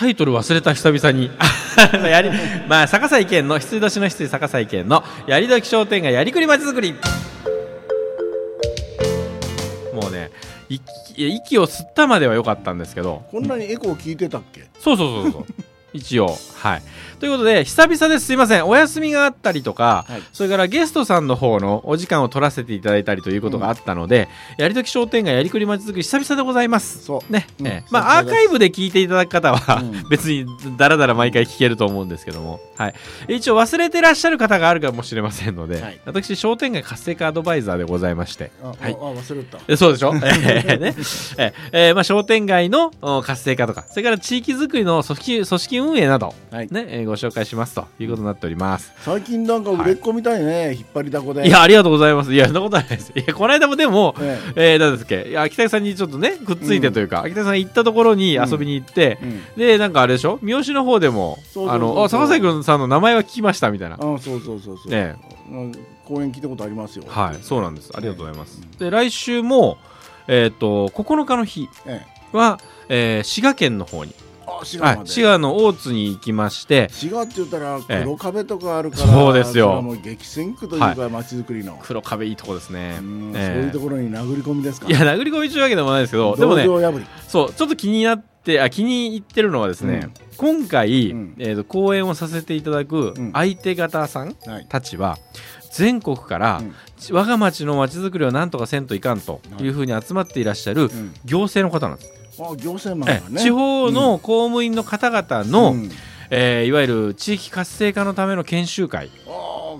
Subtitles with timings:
[0.00, 1.30] タイトル忘れた久々に。
[2.08, 2.30] やり
[2.66, 6.94] まあ逆さ意見の羊年の羊逆さ意見のやりどき商店街やりくりまちづくり。
[9.92, 10.30] もうね
[10.70, 10.82] 息
[11.16, 13.24] 息を吸ったまでは良かったんですけど。
[13.30, 14.68] こんなにエコー聞いてたっけ？
[14.80, 15.44] そうそうそうそう。
[15.92, 16.82] 一応はい
[17.20, 18.66] ということで久々ですすいません。
[18.66, 20.22] お休みがあったりとか、はい。
[20.32, 27.04] それからゲストさんの方のお時間を取らせていただいたりということがあったので、やりとき商店街やりくりまちづくり久々でございます。
[27.04, 27.32] そう。
[27.32, 27.66] ね、うん。
[27.66, 27.88] ええ。
[27.90, 30.08] まあアーカイブで聞いていただく方は、うん。
[30.08, 30.46] 別に
[30.78, 32.94] だらだら毎回聞けると思うんですけども、はい、
[33.28, 36.00] 一応忘れてらっしゃる方があるかもしれませんので、はい。
[36.06, 38.50] 私商店街活性化アドバイザーでございまして。
[38.62, 38.78] あ、はい。
[38.82, 39.58] あ忘れた。
[39.68, 40.20] えそうでしょ、え
[40.66, 40.94] えね。
[41.36, 46.68] えええーまあ、商店街のお活性化とかそれから地域づくりの組織組織運営など、はい。
[46.70, 48.92] ねえーご紹介しますということになっております。
[49.00, 51.46] 最近なんか売れっ子みたいね、引っ張りだこで。
[51.46, 52.32] いやありがとうございます。
[52.32, 53.12] いやそんなことはないです。
[53.14, 54.76] いやこの間もでも、ええ。
[54.76, 59.42] ー、なんですっけいや秋田さんにちょっとねくっついてというか、秋田さん行ったところに遊びに行って、えうん。
[59.56, 60.38] でなんかあれでしょ？
[60.42, 63.96] 三好の方でもあのあ坂崎君さんの名前は聞きましたみたいな。
[63.96, 65.16] あそうそうそうそう、ね
[65.50, 65.72] うん
[66.04, 67.04] 公演聞いたことありますよ。
[67.06, 67.90] はいそうなんです。
[67.94, 69.78] ありがとうございます、で来週も
[70.28, 72.02] えっ、と9日の日え。
[72.32, 74.14] は、えー滋賀県の方に、
[74.64, 76.88] 滋はい賀ま、で、滋賀の大津に行きまして。
[76.90, 78.02] 滋賀って言ったらええ。
[78.02, 79.80] 黒壁とかあるから、そうですよ。
[79.82, 82.98] もう激戦区というか街づくりの、黒壁いいとこですね。
[83.00, 83.54] うんええ。
[83.54, 84.88] そういうところに殴り込みですか？
[84.88, 86.66] いや殴り込み中わけでもないですけどでもね
[87.28, 91.34] そうちょっと気になってあ気に入ってるのはですね、今回、うん。
[91.38, 93.32] えー、と講演をさせていただくうん。
[93.32, 94.66] 相手方さんはい。
[94.68, 95.18] たちは
[95.72, 96.74] 全国から、うん。
[97.14, 101.14] 我が町の町づくりをなんとかせんといかんというふうに集まっていらっしゃるうん。
[101.24, 102.19] 行政の方なんです、あ
[102.56, 103.40] 行政マえンがね。
[103.40, 105.90] 地方の公務員の方々の、うん。
[106.32, 109.10] えーいわゆる地域活性化のための研修会。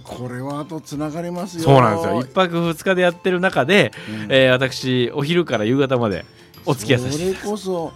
[0.02, 1.64] これはあとつながりますよ。
[1.64, 2.20] そうなんですよ。
[2.20, 4.32] 一泊二日でやってる中で、うん。
[4.32, 6.24] えー私お昼から夕方まで
[6.66, 7.34] お付き合いさせて。
[7.34, 7.92] それこそ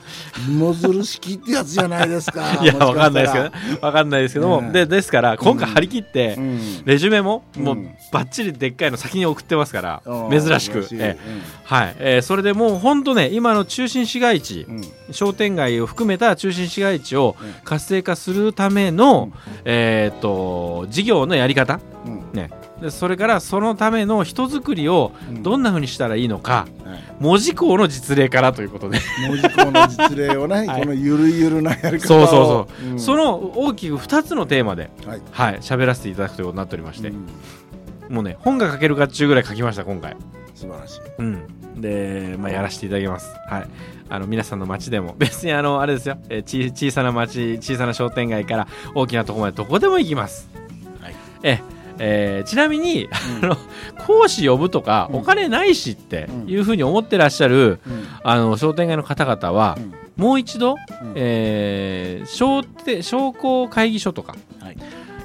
[0.49, 2.43] 芋づる式ってやつじゃないですか。
[2.63, 4.73] いやわかんないですけどわかんないですけども、うん。
[4.73, 6.83] でですから今回張り切って、うん。
[6.85, 7.91] レジュメももううん。
[8.13, 10.87] バッチリでっかいの先に送ってますから、あー珍しく。
[10.93, 11.17] え
[11.65, 14.83] はい、えーそれでもう本当ね今の中心市街地、うん。
[15.11, 17.55] 商店街を含めた中心市街地をうん。
[17.65, 19.31] 活性化するための、
[19.65, 22.23] えーっと事業のやり方、うん。
[22.33, 22.51] ね、
[22.85, 25.43] でそれからそのための人づくりをうん。
[25.43, 27.03] どんなふうにしたらいいのか、はい。
[27.19, 28.99] 文字工の実例からということで。
[29.27, 30.81] 文字工の実例をね、 はい。
[30.83, 32.27] このゆるゆるなやり方を。
[32.27, 32.99] そうそうそう、ん。
[33.01, 35.23] その大きく2つのテーマではい。
[35.33, 37.13] はい喋らせていただくということになっておりまして、う
[38.13, 38.15] ん。
[38.15, 40.15] もうね本が書けるかっちゅうぐらい書きました今回。
[40.55, 41.01] 素晴らしい。
[41.19, 43.35] うん、で、まあ、やらせていただきます。
[43.49, 43.69] はい、
[44.11, 45.15] あの皆さんの街でも。
[45.19, 50.51] 別にあのあれですよ、えーち小さな街小さな商店街から大きなところまでどこでも行きます。
[51.01, 51.15] はい。
[51.43, 51.61] え
[51.99, 53.45] えーちなみに、うん。
[53.45, 53.57] あの
[54.07, 55.19] 講師呼ぶとか、うん。
[55.21, 58.07] お金ないしってうんいうふうに思ってらっしゃる、うん。
[58.23, 59.95] あの商店街の方々は、うん。
[60.17, 61.13] もう一度、うん。
[61.17, 64.77] えー商店商工会議所とか、はい。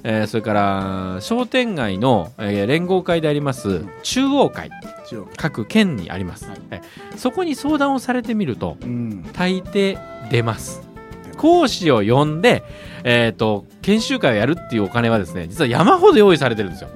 [0.03, 3.89] えーそれから商店街の、えー連合会であります、ん。
[4.03, 4.69] 中央会
[5.37, 6.59] 各県にあります、はい。
[6.71, 6.81] え
[7.15, 9.23] そこに相談をされてみるとうん。
[9.33, 9.97] 大抵
[10.29, 10.87] 出ます
[11.39, 12.63] 講師を呼んで、
[13.05, 16.89] えー、と研修会をやるっていうお金はですね実は山ほど用意されてるんですよ、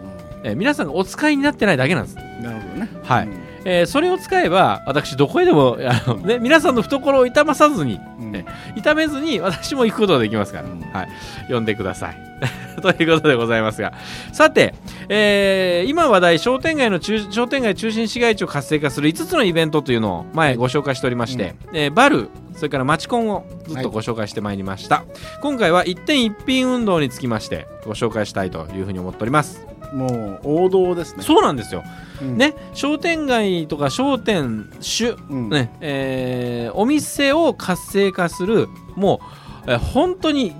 [0.44, 2.90] えー皆さんがお使いになってないだけなんです、なるほどね。
[3.04, 3.30] はい。
[3.66, 8.36] えーそれを使えば私どこへでも あの、ね、皆さんの懐を痛まさずにうん。
[8.36, 8.46] え
[8.76, 10.82] 痛めずに私も行くことができますから、うん。
[10.82, 11.08] はい、
[11.50, 12.33] 呼んでください
[12.82, 13.94] ということでございますが。
[14.32, 14.74] さて、
[15.10, 25.04] えー今話題商店街の中商店街中心市街地を活性化する5つのイベントというのを前ご紹介しておりまして、えーバルそれからマチコンをずっとご紹介してまいりました、
[25.42, 29.66] 今回は一点一品運動につきましてご紹介したいというふうに思っております。
[29.94, 31.24] もう王道ですね。
[31.24, 31.84] そうなんですよ、
[32.22, 32.38] うん。
[32.38, 35.50] ね商店街とか商店主うん。
[35.50, 39.20] ねえーお店を活性化するも
[39.68, 40.54] う、えー本当に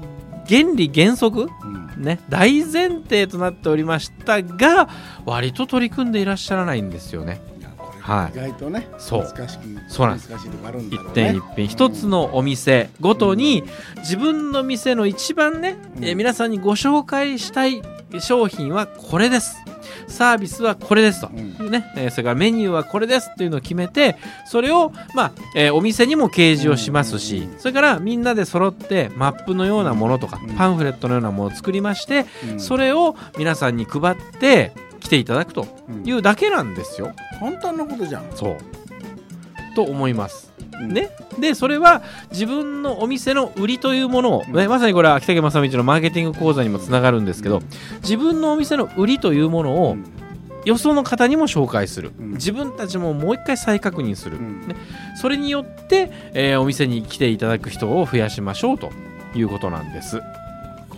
[0.50, 2.04] 原理原則、うん。
[2.04, 4.90] ね、大前提となっておりましたが
[5.26, 7.40] 割と取り組んでいらっしゃらないんですよね。
[8.00, 8.38] はい。
[8.38, 9.24] 意外とねそう。
[9.24, 10.30] 難しいそうなんです。
[10.30, 11.14] 難しいとこあるんだ一ろうね。
[11.14, 12.90] 点一品一つのお店。
[13.00, 13.64] ごとに
[13.98, 17.82] 自分の店の一番ね、えーうん皆さんにご紹介したい
[18.20, 19.63] 商品はこれです
[20.08, 21.72] サービスはこれですと、うん。
[21.72, 21.86] ね。
[21.96, 24.16] えーそれからメニューはこれですっていうのを決めて
[24.46, 27.60] それを、まあえーお店にも掲示をしますし、うん。
[27.60, 30.56] それからみんなで揃ってマップのようなものとか、うん。
[30.56, 32.60] パンフレットのようなものを作りまして、うん。
[32.60, 36.08] それを皆さんに配って来ていただくとうん。
[36.08, 37.14] いうだけなんですよ。
[37.40, 38.24] 簡単なことじゃん。
[38.36, 38.58] そう。
[39.76, 40.53] と思います。
[40.82, 41.10] うんね、
[41.40, 44.56] でそれは自分のお店の売りというものを、うん。
[44.56, 47.62] ね、まさにこれは秋竹正道のマーケティング講座にもつながるんですけど
[48.02, 50.06] 自分のお店の売りというものをうん。
[50.66, 52.32] よその方にも紹介する、うん。
[52.32, 54.68] 自分たちももう一回再確認する、うん。
[54.68, 54.76] ね、
[55.16, 58.90] それによって、えーお店に来ていただく人を増やしましょうと
[59.36, 60.22] いうことなんです。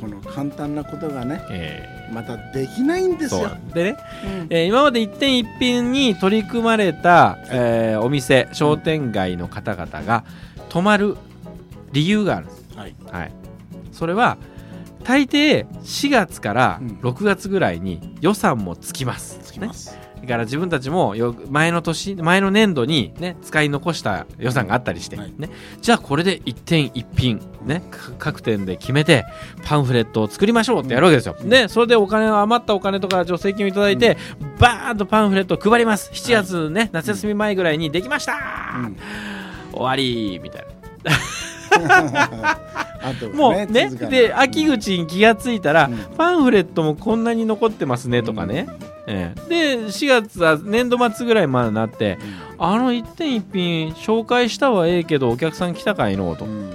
[0.05, 3.49] この簡単なことがねえまたできないんですよ。
[3.71, 4.47] うでね、うん。
[4.51, 10.23] えー今まで一点一品に取り組まれた、えーお店商店街の方々が
[10.69, 11.17] 泊まる
[11.91, 12.77] 理由があるんです。
[12.77, 12.95] はい。
[13.11, 13.31] はい、
[13.91, 14.37] それは
[15.03, 16.87] 大抵4月からうん。
[17.01, 19.39] 6月ぐらいに予算もつきます。
[19.41, 25.33] つきます、ねだから自分たちもよ前の年前の年度に、ね、使い残した予算があったりして、はい。
[25.37, 25.49] ね、
[25.81, 29.25] じゃあこれで一点一品、ね、か各店で決めて
[29.63, 31.35] パンフレットを作りましょうってやるわけですよ。
[31.39, 31.49] うん。
[31.49, 34.17] でそれでお金余ったお金とか助成金をいただいて、
[34.59, 36.11] バーンとパンフレットを配ります。
[36.11, 38.33] 7月ね、夏休み前ぐらいにできました、
[38.77, 38.97] うん。
[39.71, 40.65] 終わりみたい
[41.03, 41.15] な。
[43.35, 45.97] もうねで秋口に気がついたら、うん。
[46.17, 48.67] パンフレットもこんなに残ってますねとかね、
[49.07, 49.49] ええ。
[49.77, 52.17] で4月は年度末ぐらいまでなって
[52.57, 56.71] あの一点一品紹介したはええけどお客さん来たかいのとうんうん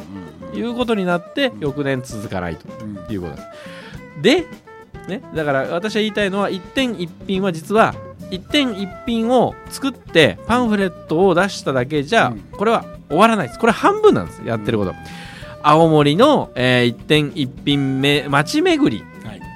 [0.53, 0.59] うん。
[0.59, 1.61] いうことになってうん。
[1.61, 3.13] 翌年続かないとうん。
[3.13, 3.47] いうことです。
[4.23, 4.47] で、
[5.09, 7.95] ね、だから私は言いたいのは一点一品は実は
[8.31, 12.41] 一点一品を作ってパンフレットを出しただけじゃうん。
[12.53, 13.59] これは終わらないです。
[13.59, 14.95] これ半分なんですやってること、
[15.63, 19.05] 青森の、えー一点一品め町巡り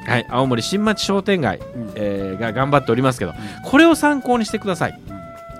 [0.06, 3.32] はいはい、青森新町商店街、うんえーが頑張っておりますけど、
[3.64, 5.00] これを参考にしてください。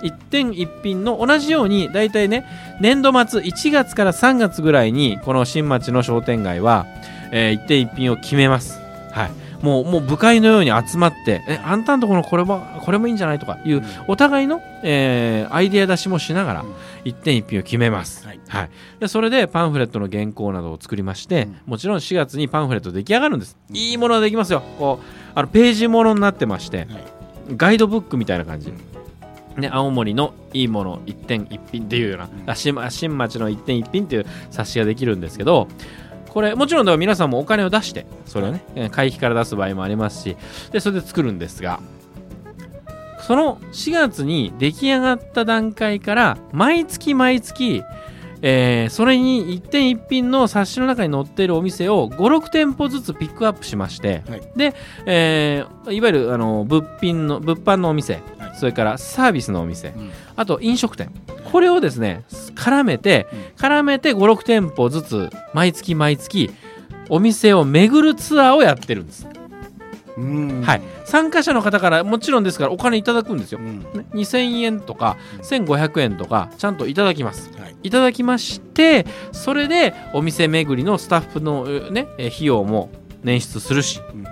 [0.02, 2.44] 一点一品の同じように大体ね
[2.79, 6.87] 年度末1月から3月ぐらいにこの新町の商店街は、
[7.32, 8.79] えー一点一品を決めます。
[9.12, 9.31] はい、
[9.64, 16.75] もうもう部会のように集まってえあんたんとこのこれもこれもいいんじゃないとかいうお互いの、えーアイデア出しもしながらうん。
[17.05, 18.26] 一点一品を決めます。
[18.26, 18.40] はい。
[18.49, 18.70] はい、
[19.00, 21.61] でそれでパンフレットの原稿などを作りまして、うん。
[21.66, 23.76] もちろん4月にパンフレット出来上がるんです、うん。
[23.76, 24.62] いいものができますよ。
[24.78, 26.88] こうあのページものになってまして、はい。
[27.56, 28.72] ガイドブックみたいな感じ、
[29.56, 32.75] ね、青森のいいもの一点一品っていうような、新
[33.16, 35.69] 町の一点一品っていう冊子ができるんですけど
[36.35, 40.37] これもちろんでは皆さんもお金を出してそれをねえー会費から出す場合もありますし
[40.73, 41.79] でそれで作るんですが
[43.27, 47.83] その4月に出来上がった段階から毎月毎月、
[48.43, 54.43] えーそれに一点一品の冊子の中に載っているお店を56店舗ずつピックアップしまして、はい。
[54.57, 54.75] で、
[55.07, 58.57] えーいわゆるあの物品の物販のお店、はい。
[58.59, 60.11] それからサービスのお店うん。
[60.37, 61.11] あと飲食店
[61.55, 62.25] これをですね
[62.56, 63.65] 絡めてうん。
[63.65, 66.51] 絡めて56店舗ずつ毎月毎月
[67.09, 69.29] お店を巡るツアーをやってるんです、
[70.17, 70.62] うん。
[70.62, 70.83] はい。
[71.05, 73.79] 参加者の方からもちろんですからお金いただくんですよ、うん。
[73.79, 75.65] ね、2000円とかうん。
[75.65, 77.53] 1500円とかちゃんといただきます。
[77.57, 77.77] はい。
[77.85, 82.91] いただきましてそれでお店巡りのスタッフのえねえ費用も
[83.23, 84.25] 捻出するし、うん。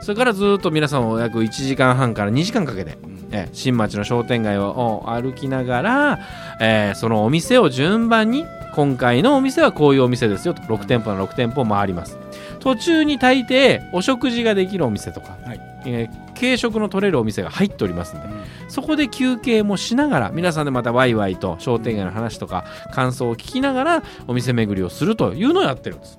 [0.00, 6.18] それからずっと皆さんを約1時間半から2時間かけてうんえ新町の商店街をを歩きながら、
[6.60, 10.62] えーそのお店を順番に今回のお店はこういうお店ですよと。
[10.62, 12.16] 6店舗の6店舗回ります。
[12.60, 15.60] 途中に大抵お食事ができるお店とか、はい。
[15.86, 18.26] えー軽食の取れるお店が入っておりますんで。
[18.26, 18.44] うん。
[18.68, 26.18] そこで休憩もしながら皆さんでまたワイワイと商店街の話とか感想を聞きながらお店巡りをするというのをやってるんです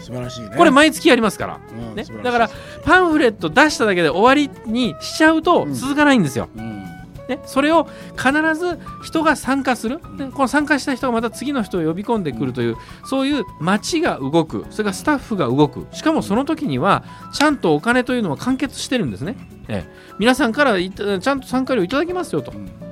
[0.00, 0.50] 素晴らしいね。
[0.56, 1.58] これ毎月やりますから。
[1.58, 2.22] ねうん素晴しい。
[2.22, 2.50] だから
[2.84, 5.74] パンフレット出しただけで終わりにしちゃうとうん。
[5.74, 6.84] 続かないんですよ、うん。
[7.28, 7.86] ね、それを
[8.16, 14.66] 必ず人が参加する、でこの参加した人がまた次の人を呼び込んでくるという、そういう街が動く。
[14.70, 15.86] それからスタッフが動く。
[15.92, 19.36] しかもその時にはちゃんとお金というのは完結してるんですね、
[19.68, 19.92] ええ。
[20.18, 22.50] 皆さんからちゃんと参加料いただきますよと。
[22.50, 22.89] うん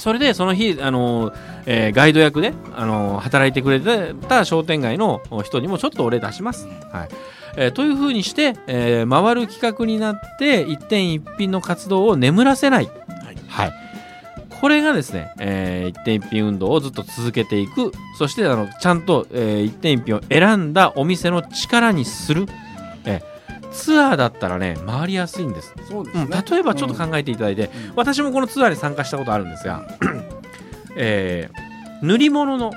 [0.00, 1.34] それでその日、あのー
[1.66, 6.66] えーガイド役で、あのー働いてくれてた商店街の人にもちょっとお礼出します。
[6.92, 7.08] はい。
[7.56, 12.92] えーというふうにして、えー回る企画になって一点一品の活動を眠らせない、は
[13.32, 13.36] い。
[13.48, 13.72] はい、
[14.60, 17.92] これがですね、えー一点一品運動をずっと続けていく。
[18.18, 22.69] そしてあのちゃんと、えー一点一品を選んだお店の力にする、えー
[23.72, 25.74] ツアーだったらね回りやすいんです。
[25.78, 26.44] うん、そうですね。
[26.50, 27.92] 例えばちょっと考えていただいて、うん。
[27.96, 29.86] 私もこのツアーに参加したことあるんですが、
[30.96, 31.70] えー
[32.02, 32.72] 塗り物の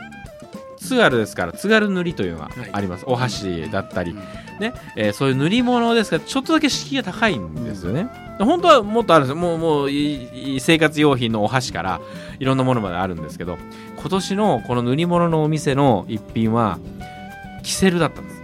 [0.78, 4.18] 津軽ですから津軽塗りというのがあります、お箸だったり、うん。
[4.60, 4.74] ね。
[4.98, 8.08] えーそういう塗り物ですからちょっとだけ敷居が高いんですよね、
[8.40, 9.42] 本当はもっとあるんですよ。
[9.42, 12.02] もうもういい生活用品のお箸から
[12.40, 13.58] いろんなものまであるんですけど
[13.98, 16.78] 今年のこの塗り物のお店の一品は
[17.64, 18.43] キセルだったんです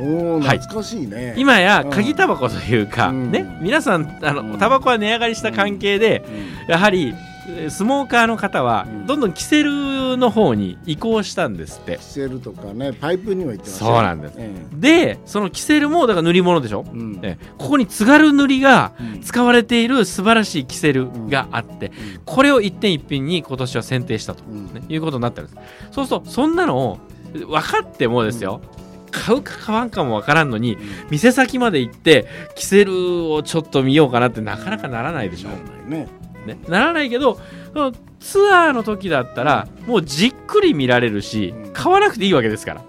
[0.00, 0.58] おおはい。
[0.58, 1.34] 懐かしいね。
[1.36, 3.30] 今や鍵タバコというか、うん。
[3.30, 4.52] ね皆さんあうん。
[4.52, 6.24] のタバコは値上がりした関係で、
[6.66, 6.70] うん。
[6.70, 7.14] やはり
[7.48, 9.06] えースモーカーの方はうん。
[9.06, 11.96] どんどんキセルの方に移行したんですって。
[11.98, 14.34] キセルとかねパイプにも行ってますそうなんです。
[14.38, 16.84] えでそのキセルもだから塗り物でしょ。
[16.86, 17.18] え、うん。
[17.22, 19.20] えーここに津軽塗りがうん。
[19.20, 21.92] 使われている素晴らしいキセルがあってうん。
[22.24, 24.72] これを一点一品に今年は選定したと、うん。
[24.72, 25.92] ね、いうことになってるんです。
[25.92, 26.98] そうするとそんなのを
[27.34, 28.60] 分かってもですよ、
[29.12, 30.76] 買うか買わんかもわからんのに
[31.10, 32.26] 店先まで行って
[32.56, 35.48] キセルをちょっと見ようかなってなかなかならないでしょ。
[35.48, 36.08] な、らないね。
[36.46, 37.38] ね、ならないけど
[38.18, 41.72] ツアーの時だったらもうじっくり見られるしうん。
[41.72, 42.82] 買わなくていいわけですから。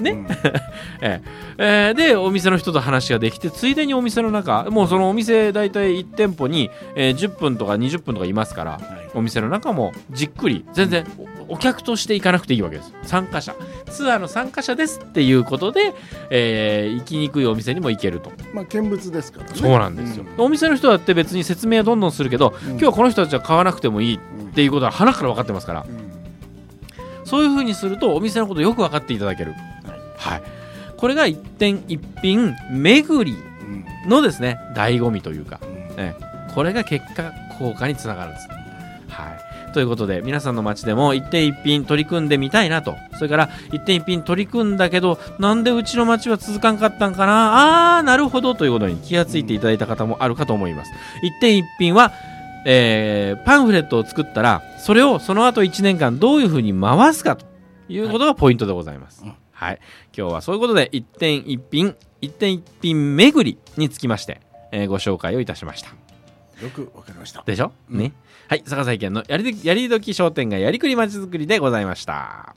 [0.00, 0.10] ね。
[0.10, 0.26] うん。
[1.00, 1.22] ええ。
[1.58, 8.80] えーでお店の人と話ができてついでにお店の中もうそのお店大体1店舗に、えー10分とか20分とかいますからはい。
[9.14, 11.04] お店の中もじっくり全然
[11.48, 12.92] おお客として行かなくていいわけです。
[13.04, 13.54] 参加者。
[13.90, 15.94] ツアーの参加者ですっていうことで、
[16.30, 18.30] えー行きにくいお店にも行けると。
[18.52, 19.52] まあ見物ですからね。
[19.54, 22.70] そうなんですよ、お店の人だって別に説明はどんどんするけど、うん。
[22.70, 25.82] 今日はこの人たちは買わなくてもいいうんっていうことは鼻から分かってますから。
[25.82, 26.06] うん。
[27.24, 29.54] そういうふうにするとお店のことよく分かっていただける。
[30.16, 30.42] はい。
[30.96, 33.36] これが一点一品巡り
[34.04, 35.60] うんのですね醍醐味というか。
[35.62, 35.68] うん。
[36.00, 36.52] ええ。
[36.54, 38.48] これが結果効果につながるんです。
[39.08, 39.38] はい、
[39.76, 47.98] ということで皆さんの街でも一点一品取り組んでみたいなとそれから一点一品取り組んだけどなんでうちの街は続かんかったんかな？
[47.98, 50.92] あーなるほどということに気がついていただいた方もあるかと思います。
[51.22, 52.10] 一点一品は
[52.64, 57.44] えーパンフレットを作ったらそれをその後1年間どういうふうに回すかと
[57.90, 59.24] いうことがポイントでございます。
[59.26, 59.78] うんはい、
[60.16, 64.40] 今日はそういうことで一点一品一点一品巡りにつきまして、
[64.72, 65.90] えーご紹介をいたしました。
[66.62, 68.12] よくわかりましたでしょ、うんね。
[68.48, 72.56] はい、坂崎県のやりやりどき商店街やりくりまちづくりでございました。